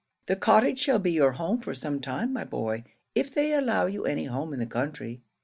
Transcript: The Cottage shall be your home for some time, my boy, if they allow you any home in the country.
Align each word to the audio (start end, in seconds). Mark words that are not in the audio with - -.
The 0.25 0.35
Cottage 0.35 0.79
shall 0.79 0.97
be 0.97 1.11
your 1.11 1.33
home 1.33 1.61
for 1.61 1.75
some 1.75 1.99
time, 2.01 2.33
my 2.33 2.43
boy, 2.43 2.85
if 3.13 3.31
they 3.31 3.53
allow 3.53 3.85
you 3.85 4.03
any 4.03 4.25
home 4.25 4.51
in 4.51 4.57
the 4.57 4.65
country. 4.65 5.21